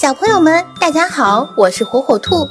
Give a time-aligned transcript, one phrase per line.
[0.00, 2.48] 小朋友们，大家好，我是火火兔。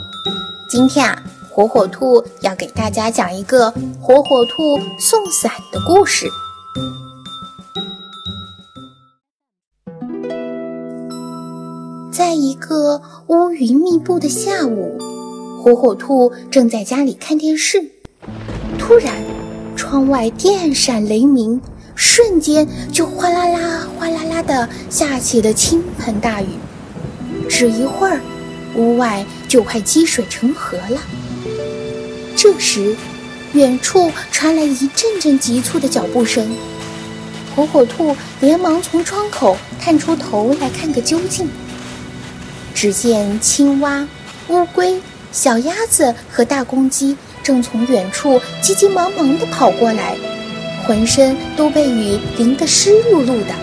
[0.69, 6.29] 今天啊，火火兔要给大家讲一个火火兔送伞的故事。
[12.11, 14.99] 在一个乌云密布的下午，
[15.63, 17.81] 火火兔正在家里看电视，
[18.77, 19.15] 突然，
[19.77, 21.61] 窗外电闪雷鸣，
[21.95, 26.47] 瞬间就哗啦啦、哗啦啦的下起了倾盆大雨。
[27.49, 28.21] 只一会儿，
[28.75, 31.01] 屋外就快积水成河了。
[32.35, 32.95] 这时，
[33.53, 36.47] 远处传来一阵阵急促的脚步声。
[37.55, 41.49] 火火兔连忙从窗口探出头来看个究竟。
[42.75, 44.07] 只见青蛙、
[44.49, 50.15] 乌龟、小鸭子和大公鸡正从远处急急忙忙地跑过来，
[50.85, 53.55] 浑身都被雨淋得湿漉漉的。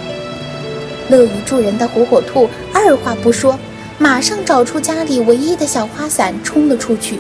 [1.09, 3.57] 乐于助人的火火兔二话不说。
[3.99, 7.19] 马上找出家里唯一的小花伞，冲了出去。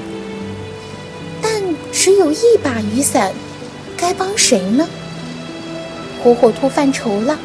[1.40, 3.32] 但只有一把雨伞，
[3.96, 4.86] 该帮谁呢？
[6.22, 7.38] 火火兔犯愁了，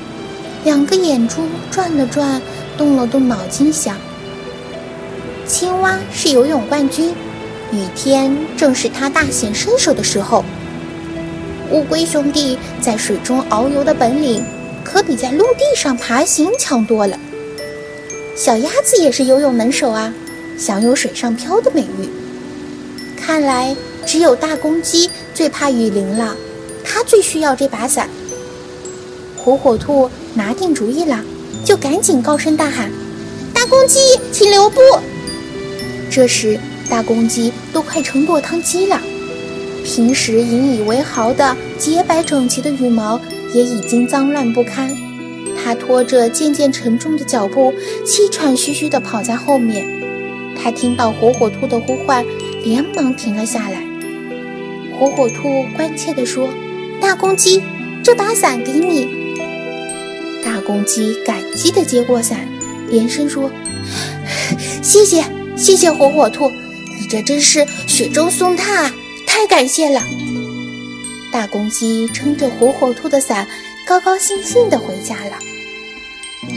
[0.63, 2.41] 两个眼珠转了转，
[2.77, 3.95] 动了动脑筋，想：
[5.45, 7.13] 青蛙是游泳冠军，
[7.72, 10.44] 雨天正是它大显身手的时候。
[11.72, 14.44] 乌龟兄弟在水中遨游的本领，
[14.83, 17.19] 可比在陆地上爬行强多了。
[18.39, 20.13] 小鸭子也是游泳能手啊，
[20.57, 22.07] 享有水上漂的美誉。
[23.17, 23.75] 看来
[24.07, 26.38] 只有大公鸡最怕雨淋了，
[26.81, 28.09] 它最需要这把伞。
[29.35, 31.22] 火火兔拿定主意了，
[31.66, 32.89] 就赶紧高声大喊
[33.53, 34.79] ：“大公鸡，请留步！”
[36.09, 36.57] 这时，
[36.89, 39.01] 大公鸡都快成落汤鸡了，
[39.83, 43.19] 平时引以为豪的洁白整齐的羽毛
[43.53, 44.95] 也已经脏乱不堪。
[45.69, 47.72] 他拖着渐渐沉重的脚步，
[48.03, 49.85] 气喘吁吁地跑在后面。
[50.56, 52.25] 他听到火火兔的呼唤，
[52.63, 53.85] 连忙停了下来。
[54.97, 56.50] 火火兔关切地说
[57.00, 57.62] ：“大公鸡，
[58.03, 59.07] 这把伞给你。”
[60.44, 62.47] 大公鸡感激地接过伞，
[62.90, 63.51] 连声说
[64.81, 65.24] ：“谢谢，
[65.56, 66.50] 谢谢火火兔，
[67.00, 68.96] 你这真是雪中送炭啊！
[69.28, 70.01] 太感谢了。”
[71.31, 73.47] 大公鸡撑着火火兔的伞，
[73.86, 75.38] 高高兴兴地回家了。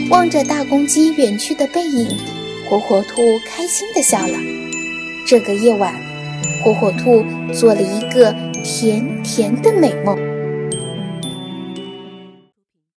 [0.09, 2.07] 望着大公鸡远去的背影，
[2.69, 4.37] 火火兔开心地笑了。
[5.25, 5.93] 这个夜晚，
[6.63, 7.23] 火火兔
[7.53, 10.32] 做了一个甜甜的美梦。